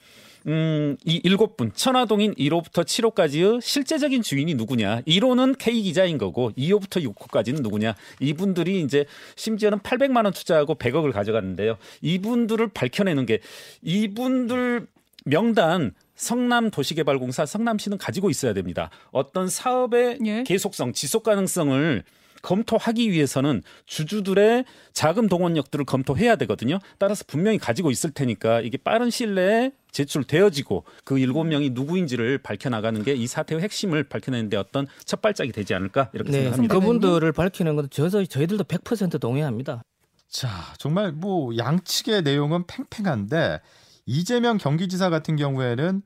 [0.46, 5.02] 음, 이 일곱 분 천화동인 1호부터 7호까지의 실제적인 주인이 누구냐?
[5.02, 7.94] 1호는 K 기자인 거고 2호부터 6호까지는 누구냐?
[8.20, 9.05] 이분들이 이제
[9.37, 11.76] 심지어는 800만 원 투자하고 100억을 가져갔는데요.
[12.00, 13.40] 이분들을 밝혀내는 게
[13.83, 14.87] 이분들
[15.24, 18.90] 명단 성남도시개발공사 성남시는 가지고 있어야 됩니다.
[19.11, 20.42] 어떤 사업의 예.
[20.44, 22.02] 계속성, 지속 가능성을
[22.42, 26.78] 검토하기 위해서는 주주들의 자금 동원력들을 검토해야 되거든요.
[26.98, 33.02] 따라서 분명히 가지고 있을 테니까 이게 빠른 시일 내에 제출되어지고 그 일곱 명이 누구인지를 밝혀나가는
[33.05, 36.74] 게 이 사태의 핵심을 밝혀내는데 어떤 첫 발짝이 되지 않을까 이렇게 네, 생각합니다.
[36.74, 39.83] 그분들을 밝히는 것도 저, 저희들도 100% 동의합니다.
[40.28, 43.61] 자, 정말 뭐 양측의 내용은 팽팽한데
[44.07, 46.02] 이재명 경기지사 같은 경우에는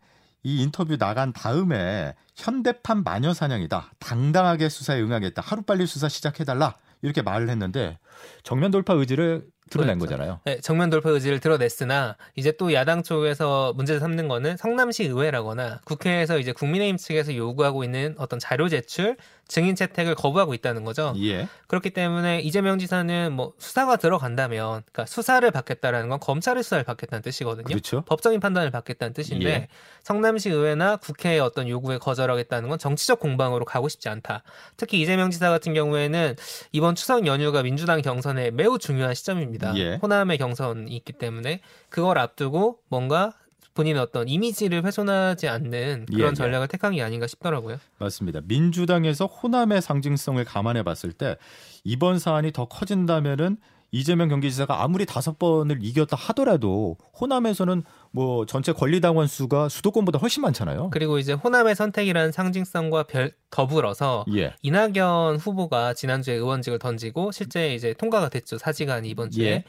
[0.46, 3.94] 이 인터뷰 나간 다음에 현대판 마녀 사냥이다.
[3.98, 5.42] 당당하게 수사에 응하겠다.
[5.42, 6.76] 하루빨리 수사 시작해달라.
[7.02, 7.98] 이렇게 말을 했는데
[8.44, 10.16] 정면 돌파 의지를 드러낸 그렇죠.
[10.16, 10.40] 거잖아요.
[10.44, 16.38] 네, 정면 돌파 의지를 드러냈으나 이제 또 야당 쪽에서 문제 삼는 거는 성남시 의회라거나 국회에서
[16.38, 19.16] 이제 국민의힘 측에서 요구하고 있는 어떤 자료 제출,
[19.48, 21.14] 증인 채택을 거부하고 있다는 거죠.
[21.22, 21.46] 예.
[21.68, 27.64] 그렇기 때문에 이재명 지사는 뭐 수사가 들어간다면 그러니까 수사를 받겠다라는 건 검찰의 수사를 받겠다는 뜻이거든요.
[27.64, 28.02] 그렇죠.
[28.02, 29.68] 법적인 판단을 받겠다는 뜻인데 예.
[30.02, 34.42] 성남시 의회나 국회의 어떤 요구에 거절하겠다는 건 정치적 공방으로 가고 싶지 않다.
[34.76, 36.34] 특히 이재명 지사 같은 경우에는
[36.72, 39.55] 이번 추석 연휴가 민주당 경선에 매우 중요한 시점입니다.
[39.76, 39.96] 예.
[40.02, 43.32] 호남의 경선이 있기 때문에 그걸 앞두고 뭔가
[43.74, 46.34] 본인의 어떤 이미지를 훼손하지 않는 그런 예, 예.
[46.34, 47.78] 전략을 택한 게 아닌가 싶더라고요.
[47.98, 48.40] 맞습니다.
[48.44, 51.36] 민주당에서 호남의 상징성을 감안해 봤을 때
[51.84, 53.58] 이번 사안이 더 커진다면은
[53.92, 57.82] 이재명 경기지사가 아무리 다섯 번을 이겼다 하더라도 호남에서는
[58.16, 60.88] 뭐 전체 권리당원 수가 수도권보다 훨씬 많잖아요.
[60.90, 64.54] 그리고 이제 호남의 선택이라는 상징성과 별, 더불어서 예.
[64.62, 68.56] 이낙연 후보가 지난주에 의원직을 던지고 실제 이제 통과가 됐죠.
[68.56, 69.46] 사직안 이번 주에.
[69.46, 69.64] 예.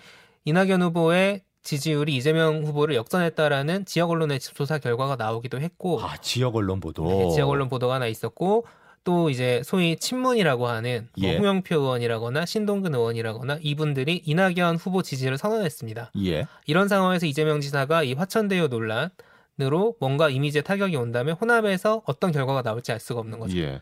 [0.46, 6.80] 이낙연 후보의 지지율이 이재명 후보를 역전했다라는 지역 언론의 조사 결과가 나오기도 했고 아 지역 언론
[6.80, 8.66] 보도 네, 지역 언론 보도가 하나 있었고
[9.08, 11.38] 또 이제 소위 친문이라고 하는 뭐 예.
[11.38, 16.12] 뭐 홍영표 의원이라거나 신동근 의원이라거나 이분들이 이낙연 후보 지지를 선언했습니다.
[16.26, 16.46] 예.
[16.66, 22.92] 이런 상황에서 이재명 지사가 이 화천대유 논란으로 뭔가 이미지에 타격이 온다면 호남에서 어떤 결과가 나올지
[22.92, 23.58] 알 수가 없는 거죠.
[23.58, 23.80] 예.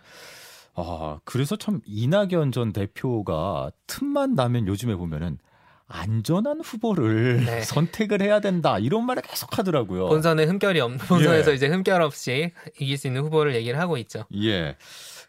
[0.76, 5.40] 아 그래서 참 이낙연 전 대표가 틈만 나면 요즘에 보면은
[5.88, 7.62] 안전한 후보를 네.
[7.66, 10.08] 선택을 해야 된다 이런 말을 계속 하더라고요.
[10.08, 11.56] 본선에 흠결이 없는 본선에서 예.
[11.56, 14.26] 이제 흠결 없이 이길 수 있는 후보를 얘기를 하고 있죠.
[14.36, 14.76] 예.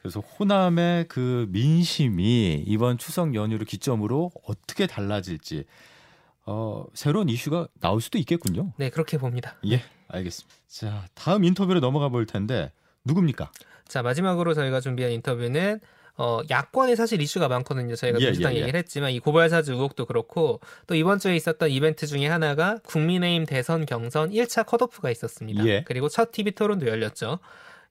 [0.07, 5.65] 그래서 호남의 그 민심이 이번 추석 연휴를 기점으로 어떻게 달라질지
[6.45, 8.73] 어, 새로운 이슈가 나올 수도 있겠군요.
[8.77, 9.57] 네, 그렇게 봅니다.
[9.67, 10.57] 예, 알겠습니다.
[10.69, 12.71] 자, 다음 인터뷰로 넘어가 볼 텐데
[13.05, 13.51] 누굽니까?
[13.89, 15.81] 자, 마지막으로 저희가 준비한 인터뷰는
[16.19, 17.97] 어, 야권에 사실 이슈가 많거든요.
[17.97, 18.61] 저희가 예, 민주당 예, 예.
[18.61, 23.85] 얘기를 했지만 이 고발사주 의혹도 그렇고 또 이번 주에 있었던 이벤트 중에 하나가 국민의힘 대선
[23.87, 25.67] 경선 1차 컷오프가 있었습니다.
[25.67, 25.83] 예.
[25.85, 27.41] 그리고 첫 TV 토론도 열렸죠.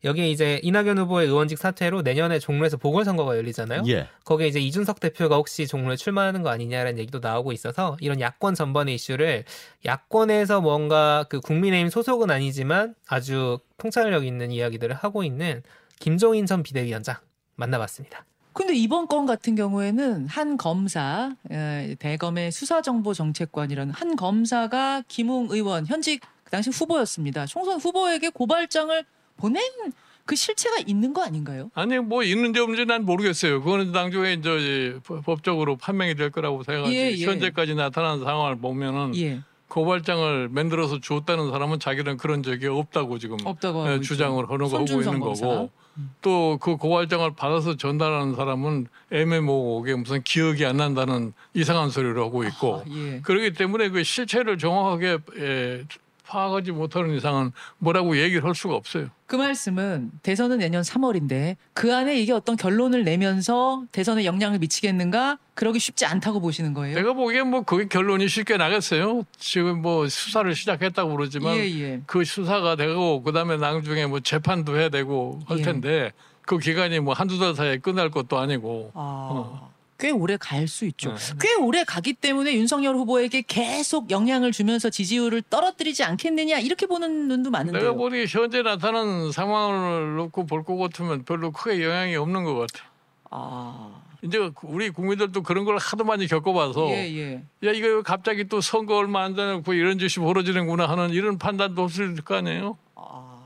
[0.05, 3.83] 여기에 이제 이낙연 후보의 의원직 사퇴로 내년에 종로에서 보궐선거가 열리잖아요.
[3.87, 4.07] 예.
[4.23, 8.95] 거기에 이제 이준석 대표가 혹시 종로에 출마하는 거 아니냐라는 얘기도 나오고 있어서 이런 야권 전반의
[8.95, 9.43] 이슈를
[9.83, 15.63] 야권에서 뭔가 그 국민의힘 소속은 아니지만 아주 통찰력 있는 이야기들을 하고 있는
[15.99, 17.15] 김종인 전 비대위원장
[17.55, 18.25] 만나봤습니다.
[18.53, 21.35] 근데 이번 건 같은 경우에는 한 검사,
[21.99, 27.47] 대검의 수사정보정책관이라는 한 검사가 김웅 의원, 현직 그 당시 후보였습니다.
[27.47, 29.03] 총선 후보에게 고발장을
[29.37, 29.63] 보낸
[30.25, 31.69] 그 실체가 있는 거 아닌가요?
[31.75, 33.61] 아니 뭐 있는지 없는지 난 모르겠어요.
[33.61, 36.95] 그거는 당초에 이제 법적으로 판명이 될 거라고 생각하지.
[36.95, 37.25] 예, 예.
[37.25, 39.41] 현재까지 나타난 상황을 보면은 예.
[39.67, 45.01] 고발장을 만들어서 주었다는 사람은 자기는 그런 적이 없다고 지금 없다고 예, 주장을 하는 거 하고
[45.01, 46.11] 있는 거고 음.
[46.21, 52.83] 또그 고발장을 받아서 전달하는 사람은 애매모호하게 무슨 기억이 안 난다는 이상한 소리를 하고 있고 아,
[52.89, 53.21] 예.
[53.21, 55.83] 그렇기 때문에 그 실체를 정확하게 예,
[56.27, 59.07] 파악하지 못하는 이상은 뭐라고 얘기를 할 수가 없어요.
[59.27, 65.37] 그 말씀은 대선은 내년 3월인데 그 안에 이게 어떤 결론을 내면서 대선에 영향을 미치겠는가?
[65.53, 66.95] 그러기 쉽지 않다고 보시는 거예요?
[66.95, 69.23] 내가 보기엔 뭐 그게 결론이 쉽게 나겠어요.
[69.37, 72.01] 지금 뭐 수사를 시작했다고 그러지만 예, 예.
[72.05, 75.63] 그 수사가 되고 그다음에 나중에 뭐 재판도 해야 되고 할 예.
[75.63, 76.11] 텐데 예.
[76.41, 78.91] 그 기간이 뭐 한두 달 사이에 끝날 것도 아니고.
[78.93, 79.29] 아.
[79.31, 79.74] 어.
[79.97, 81.13] 꽤 오래 갈 수 있죠.
[81.15, 81.33] 네.
[81.39, 87.49] 꽤 오래 가기 때문에 윤석열 후보에게 계속 영향을 주면서 지지율을 떨어뜨리지 않겠느냐 이렇게 보는 눈도
[87.51, 87.81] 많은데요.
[87.81, 92.85] 내가 보니 현재 나타나는 상황을 놓고 볼 것 같으면 별로 크게 영향이 없는 것 같아.
[93.29, 94.01] 아.
[94.23, 97.67] 이제 우리 국민들도 그런 걸 하도 많이 겪어봐서 예, 예.
[97.67, 102.15] 야 이거 갑자기 또 선거 얼마 안 되고 이런 짓이 벌어지는구나 하는 이런 판단도 없을
[102.21, 102.75] 거 아니에요.
[102.95, 103.37] 아.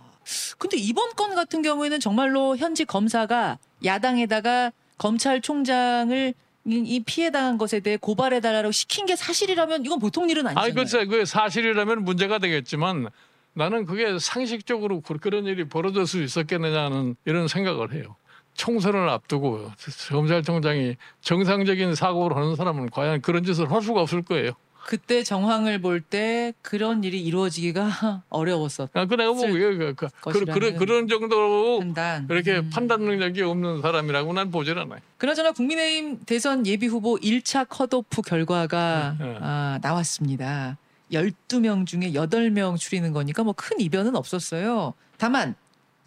[0.57, 6.33] 근데 이번 건 같은 경우에는 정말로 현직 검사가 야당에다가 검찰총장을
[6.65, 10.63] 이 피해 당한 것에 대해 고발해 달라고 시킨 게 사실이라면 이건 보통 일은 아니잖아요.
[10.63, 13.07] 아니, 글쎄, 그 사실이라면 문제가 되겠지만
[13.53, 18.15] 나는 그게 상식적으로 그런 일이 벌어질 수 있었겠느냐는 이런 생각을 해요.
[18.53, 19.71] 총선을 앞두고
[20.09, 24.51] 검찰총장이 정상적인 사고를 하는 사람은 과연 그런 짓을 할 수가 없을 거예요.
[24.89, 28.89] 그때 정황을 볼 때 그런 일이 이루어지기가 어려웠었.
[28.93, 32.28] 아, 그 내가 뭐 그, 그, 그, 그런 그런 정도로 판단.
[32.28, 32.71] 그렇게 음.
[32.71, 34.99] 판단 능력이 없는 사람이라고 난 보질 않아요.
[35.19, 39.38] 그나저나 국민의힘 대선 예비 후보 1차 컷오프 결과가 네, 네.
[39.41, 40.78] 아, 나왔습니다.
[41.12, 44.95] 12명 중에 8명 줄이는 거니까 뭐 큰 이변은 없었어요.
[45.19, 45.54] 다만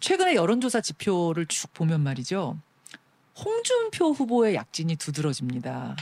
[0.01, 2.57] 최근에 여론조사 지표를 쭉 보면 말이죠.
[3.37, 5.95] 홍준표 후보의 약진이 두드러집니다.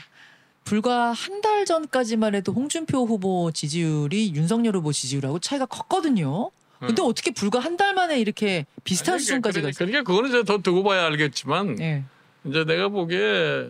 [0.65, 6.51] 불과 한 달 전까지만 해도 홍준표 후보 지지율이 윤석열 후보 지지율하고 차이가 컸거든요.
[6.79, 7.07] 근데 음.
[7.07, 9.73] 어떻게 불과 한 달 만에 이렇게 비슷한 아니, 수준까지 갔어요?
[9.77, 12.03] 그러니까 그거는 이제 더 두고 봐야 알겠지만 네.
[12.45, 13.67] 이제 내가 보기에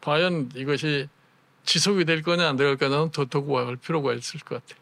[0.00, 1.08] 과연 이것이
[1.64, 4.80] 지속이 될 거냐 안 될 거냐는 더 두고 볼 필요가 있을 것 같아요.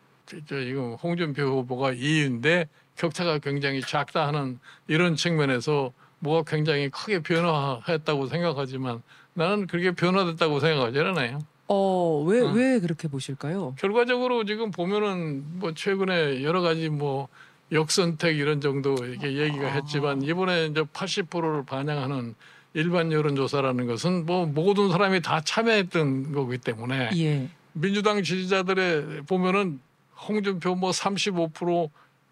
[0.49, 8.27] 저 지금 홍준표 후보가 2위인데 격차가 굉장히 작다 하는 이런 측면에서 뭐가 굉장히 크게 변화했다고
[8.29, 9.03] 생각하지만
[9.38, 11.38] 나는 그렇게 변화됐다고 생각하지 않아요.
[11.68, 12.51] 어, 왜, 어.
[12.51, 13.77] 왜 그렇게 보실까요?
[13.79, 17.29] 결과적으로 지금 보면은 뭐 최근에 여러 가지 뭐
[17.70, 19.70] 역선택 이런 정도 이렇게 얘기가 아.
[19.70, 22.35] 했지만 이번에 이제 80%를 반영하는
[22.74, 27.48] 일반 여론조사라는 것은 뭐 모든 사람이 다 참여했던 거기 때문에 예.
[27.74, 29.81] 민주당 지지자들의 보면은
[30.27, 31.90] 홍준표 뭐 35%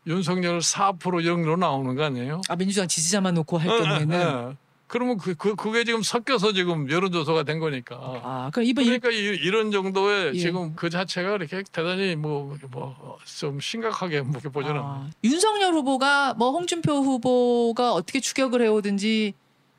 [0.09, 2.41] 윤석열 4% 정도 나오는 거 아니에요?
[2.49, 4.57] 아 민주당 지지자만 놓고 할 어, 경우에는.
[4.89, 7.97] 그러면 그, 그 그게 지금 섞여서 지금 여론조사가 된 거니까.
[8.01, 10.39] 아, 그럼 이번 그러니까 이, 이런 정도의 예.
[10.39, 12.95] 지금 그 자체가 이렇게 대단히 뭐 뭐
[13.39, 14.81] 좀 심각하게 뭐 보지는.
[14.81, 19.35] 아, 윤석열 후보가 뭐 홍준표 후보가 어떻게 추격을 해오든지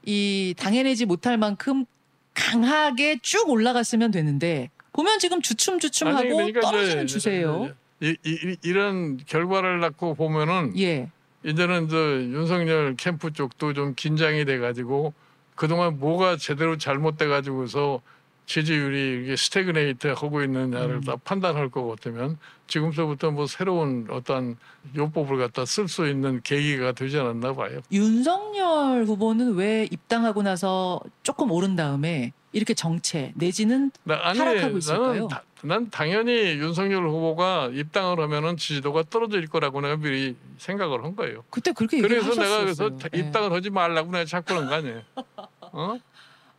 [0.05, 1.85] 이 당해내지 못할 만큼
[2.33, 7.73] 강하게 쭉 올라갔으면 되는데 보면 지금 주춤주춤하고 그러니까 떨어지는 추세예요.
[8.01, 11.09] 이, 이, 이런 결과를 낳고 보면은 예.
[11.47, 15.13] 이제는 저 윤석열 캠프 쪽도 좀 긴장이 돼가지고
[15.55, 18.01] 그동안 뭐가 제대로 잘못돼가지고서
[18.47, 21.01] 지지율이 이게 stagnate 하고 있느냐를 음.
[21.01, 24.57] 다 판단할 것 같으면 지금서부터 뭐 새로운 어떤
[24.95, 27.79] 요법을 갖다 쓸 수 있는 계기가 되지 않았나 봐요.
[27.93, 35.27] 윤석열 후보는 왜 입당하고 나서 조금 오른 다음에 이렇게 정체 내지는 나, 아니, 하락하고 있을까요?
[35.27, 41.43] 다, 난 당연히 윤석열 후보가 입당을 하면은 지지도가 떨어질 거라고 내가 미리 생각을 한 거예요.
[41.51, 43.09] 그때 그렇게 그래서 내가 그래서 네.
[43.19, 45.01] 입당을 하지 말라고 내가 자꾸 그런 거 아니에요.
[45.61, 45.97] 어?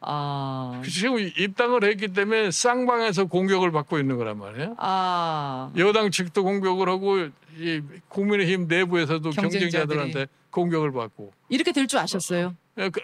[0.01, 0.81] 아.
[0.89, 4.77] 지금 입당을 했기 때문에 쌍방에서 공격을 받고 있는 거란 말이에요.
[4.79, 5.73] 아.
[5.77, 7.19] 여당 측도 공격을 하고
[7.59, 9.71] 이 국민의힘 내부에서도 경쟁자들이.
[9.71, 11.33] 경쟁자들한테 공격을 받고.
[11.49, 12.55] 이렇게 될 줄 아셨어요?
[12.79, 13.01] 예, 그,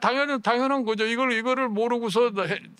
[0.00, 1.04] 당연히 당연한 거죠.
[1.04, 2.30] 이걸 이거를 모르고서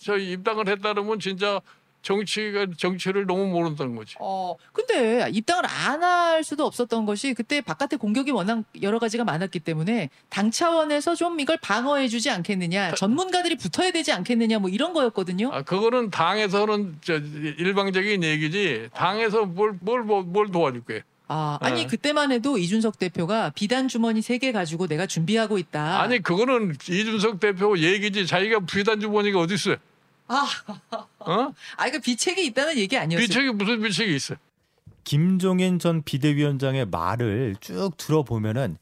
[0.00, 1.60] 저희 입당을 했다면 진짜
[2.00, 4.14] 정치가 정치를 너무 모른다는 거지.
[4.20, 9.58] 어, 근데 입당을 안 할 수도 없었던 것이 그때 바깥에 공격이 워낙 여러 가지가 많았기
[9.60, 15.50] 때문에 당 차원에서 좀 이걸 방어해주지 않겠느냐, 전문가들이 붙어야 되지 않겠느냐, 뭐 이런 거였거든요.
[15.52, 18.90] 아, 그거는 당에서는 저 일방적인 얘기지.
[18.94, 21.02] 당에서 뭘 뭘 뭘 도와줄 거예요.
[21.28, 21.86] 아, 아니 네.
[21.86, 26.00] 그때만 해도 이준석 대표가 비단 주머니 세 개 가지고 내가 준비하고 있다.
[26.00, 29.76] 아니 그거는 이준석 대표 얘기지 자기가 비단 주머니가 어디 있어요?
[30.28, 30.46] 아,
[31.20, 31.52] 어?
[31.76, 33.26] 아, 이거 비책이 있다는 얘기 아니었어요?
[33.26, 34.38] 비책이 무슨 비책이 있어요?
[35.04, 38.76] 김종인 전 비대위원장의 말을 쭉 들어보면은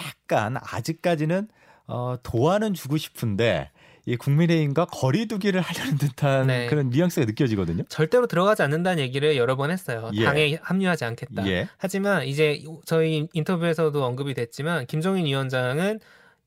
[0.00, 1.48] 약간 아직까지는
[1.86, 3.70] 어, 도와는 주고 싶은데
[4.08, 6.66] 이 국민의힘과 거리두기를 하려는 듯한 네.
[6.68, 7.82] 그런 뉘앙스가 느껴지거든요.
[7.88, 10.10] 절대로 들어가지 않는다는 얘기를 여러 번 했어요.
[10.14, 10.24] 예.
[10.24, 11.46] 당에 합류하지 않겠다.
[11.48, 11.68] 예.
[11.76, 15.98] 하지만 이제 저희 인터뷰에서도 언급이 됐지만 김종인 위원장은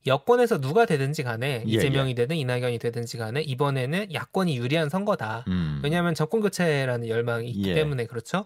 [0.08, 2.16] 여권에서 누가 되든지 간에 예, 이재명이 예.
[2.16, 5.44] 되든 이낙연이 되든지 간에 이번에는 야권이 유리한 선거다.
[5.50, 5.82] 음.
[5.84, 7.74] 왜냐하면 정권 교체라는 열망이 있기 예.
[7.76, 8.46] 때문에 그렇죠.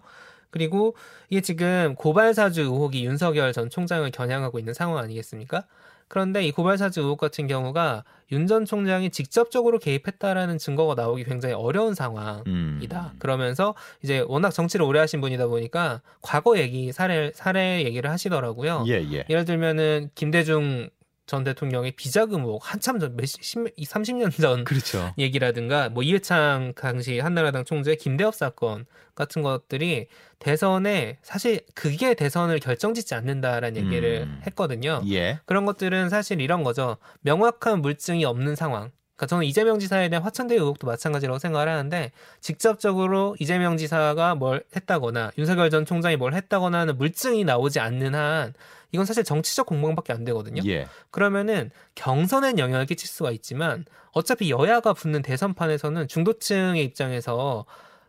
[0.50, 0.96] 그리고
[1.30, 5.66] 이게 지금 고발사주 의혹이 윤석열 전 총장을 겨냥하고 있는 상황 아니겠습니까?
[6.08, 11.94] 그런데 이 고발사주 의혹 같은 경우가 윤 전 총장이 직접적으로 개입했다라는 증거가 나오기 굉장히 어려운
[11.94, 12.42] 상황이다.
[12.46, 13.16] 음.
[13.18, 18.84] 그러면서 이제 워낙 정치를 오래 하신 분이다 보니까 과거 얘기 사례 사례 얘기를 하시더라고요.
[18.88, 19.24] 예, 예.
[19.28, 20.88] 예를 들면은 김대중
[21.26, 23.40] 전 대통령의 비자금 의혹 한참 전, 몇, 10,
[23.76, 25.14] 30년 전 그렇죠.
[25.18, 30.08] 얘기라든가 뭐 이회창 당시 한나라당 총재 김대엽 사건 같은 것들이
[30.38, 34.40] 대선에 사실 그게 대선을 결정짓지 않는다라는 얘기를 음.
[34.46, 35.02] 했거든요.
[35.10, 35.40] 예.
[35.46, 36.98] 그런 것들은 사실 이런 거죠.
[37.20, 38.90] 명확한 물증이 없는 상황.
[39.16, 45.30] 그러니까 저는 이재명 지사에 대한 화천대 의혹도 마찬가지라고 생각을 하는데 직접적으로 이재명 지사가 뭘 했다거나
[45.38, 48.54] 윤석열 전 총장이 뭘 했다거나 하는 물증이 나오지 않는 한
[48.90, 50.62] 이건 사실 정치적 공방밖에 안 되거든요.
[50.66, 50.86] 예.
[51.10, 57.64] 그러면은 경선엔 영향을 끼칠 수가 있지만 어차피 여야가 붙는 대선판에서는 중도층의 입장에서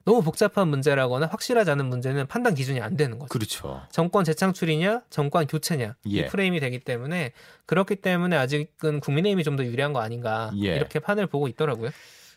[0.05, 3.29] 너무 복잡한 문제라거나 확실하지 않은 문제는 판단 기준이 안 되는 거죠.
[3.29, 3.81] 그렇죠.
[3.91, 6.19] 정권 재창출이냐, 정권 교체냐 예.
[6.19, 7.33] 이 프레임이 되기 때문에
[7.65, 10.75] 그렇기 때문에 아직은 국민의힘이 좀 더 유리한 거 아닌가 예.
[10.75, 11.89] 이렇게 판을 보고 있더라고요.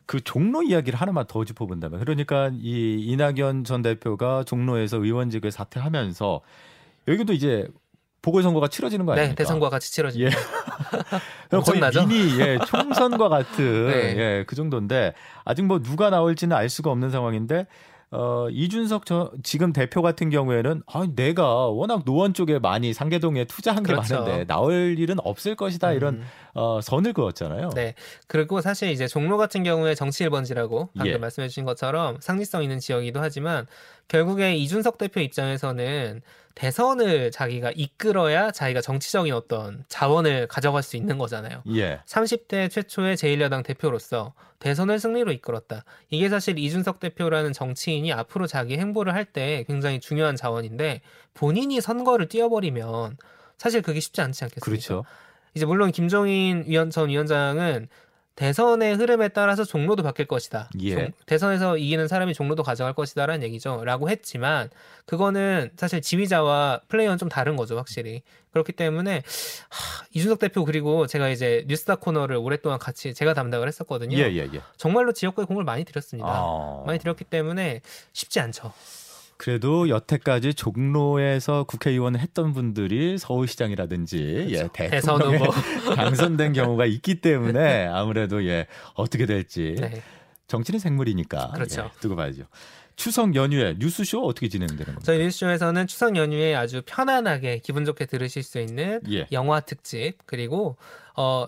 [0.07, 6.41] 그 종로 이야기를 하나만 더 짚어본다면 그러니까 이 이낙연 전 대표가 종로에서 의원직을 사퇴하면서
[7.09, 7.69] 여기도 이제
[8.23, 9.37] 보궐선거가 치러지는 거 네, 아닙니까?
[9.37, 10.37] 네, 대선과 같이 치러집니다.
[10.37, 11.59] 예.
[11.61, 14.17] 거의 미니 예, 총선과 같은 네.
[14.17, 17.67] 예, 그 정도인데 아직 뭐 누가 나올지는 알 수가 없는 상황인데
[18.11, 23.83] 어, 이준석 저, 지금 대표 같은 경우에는 아, 내가 워낙 노원 쪽에 많이 상계동에 투자한
[23.83, 24.21] 게 그렇죠.
[24.21, 26.25] 많은데 나올 일은 없을 것이다 이런 음.
[26.59, 27.71] 어, 선을 그었잖아요.
[27.71, 27.95] 네.
[28.27, 31.17] 그리고 사실 이제 종로 같은 경우에 정치 1번지라고 방금 예.
[31.19, 33.67] 말씀해 주신 것처럼 상징성 있는 지역이기도 하지만
[34.09, 36.21] 결국에 이준석 대표 입장에서는
[36.57, 41.63] 대선을 자기가 이끌어야 자기가 정치적인 어떤 자원을 가져갈 수 있는 거잖아요.
[41.77, 42.01] 예.
[42.07, 45.85] 30대 최초의 제1야당 대표로서 대선을 승리로 이끌었다.
[46.11, 51.03] 이게 사실 이준석 대표라는 정치인이 앞으로 자기 행보를 할 때 굉장히 중요한 자원인데
[51.35, 53.19] 본인이 선거를 뛰어버리면
[53.59, 54.65] 사실 그게 쉽지 않지 않겠습니까?
[54.65, 55.05] 그렇죠.
[55.59, 57.89] 이제 물론 김종인 위원 전 위원장은
[58.37, 60.71] 대선의 흐름에 따라서 종로도 바뀔 것이다.
[60.81, 60.95] 예.
[60.95, 63.83] 종, 대선에서 이기는 사람이 종로도 가져갈 것이다라는 얘기죠.
[63.85, 64.71] 라고 했지만
[65.07, 68.23] 그거는 사실 지휘자와 플레이어는 좀 다른 거죠, 확실히.
[68.53, 69.25] 그렇기 때문에
[69.71, 74.17] 하, 이준석 대표 그리고 제가 이제 뉴스타 코너를 오랫동안 같이 제가 담당을 했었거든요.
[74.17, 74.61] 예, 예, 예.
[74.77, 76.31] 정말로 지역구에 공을 많이 들였습니다.
[76.31, 76.85] 아...
[76.87, 77.81] 많이 들였기 때문에
[78.13, 78.73] 쉽지 않죠.
[79.39, 84.69] 그래도 여태까지 종로에서 국회의원을 했던 분들이 서울시장이라든지 그렇죠.
[84.81, 85.39] 예, 대통령에
[85.95, 90.03] 당선된 경우가 있기 때문에 아무래도 예 어떻게 될지 네.
[90.49, 91.83] 정치는 생물이니까 그렇죠.
[91.95, 92.45] 예, 두고 봐야죠.
[92.99, 95.03] 추석 연휴에 뉴스쇼 어떻게 진행되는 겁니까?
[95.05, 99.29] 저희 뉴스쇼에서는 추석 연휴에 아주 편안하게 기분 좋게 들으실 수 있는 예.
[99.31, 100.77] 영화 특집 그리고
[101.15, 101.47] 어,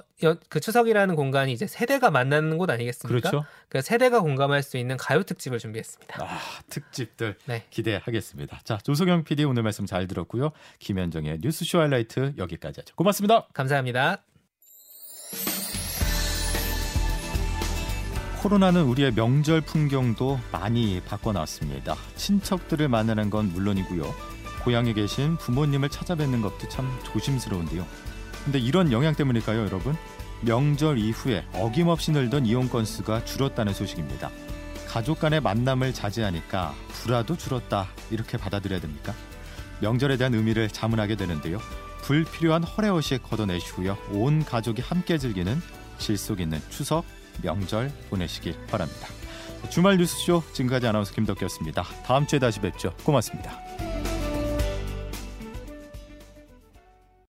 [0.49, 3.31] 그 추석이라는 공간이 이제 세대가 만나는 곳 아니겠습니까?
[3.31, 3.47] 그렇죠.
[3.69, 6.25] 그 세대가 공감할 수 있는 가요 특집을 준비했습니다.
[6.25, 6.39] 아,
[6.71, 7.65] 특집들 네.
[7.71, 8.61] 기대하겠습니다.
[8.63, 10.53] 자, 조석영 PD 오늘 말씀 잘 들었고요.
[10.79, 12.95] 김현정의 뉴스쇼 하이라이트 여기까지 하죠.
[12.95, 13.49] 고맙습니다.
[13.53, 14.23] 감사합니다.
[18.41, 21.95] 코로나는 우리의 명절 풍경도 많이 바꿔놨습니다.
[22.17, 24.03] 친척들을 만나는 건 물론이고요.
[24.65, 27.87] 고향에 계신 부모님을 찾아뵙는 것도 참 조심스러운데요.
[28.43, 29.95] 근데 이런 영향 때문일까요, 여러분?
[30.41, 34.31] 명절 이후에 어김없이 늘던 이용 건수가 줄었다는 소식입니다.
[34.89, 39.13] 가족 간의 만남을 자제하니까 불화도 줄었다 이렇게 받아들여야 됩니까?
[39.83, 41.59] 명절에 대한 의미를 자문하게 되는데요.
[42.05, 43.99] 불필요한 허례허식 걷어내시고요.
[44.13, 45.61] 온 가족이 함께 즐기는
[45.99, 47.05] 실속 있는 추석
[47.41, 49.09] 명절 보내시길 바랍니다.
[49.71, 51.83] 주말 뉴스쇼 지금까지 아나운서 김덕기였습니다.
[52.05, 52.95] 다음 주에 다시 뵙죠.
[53.05, 53.59] 고맙습니다.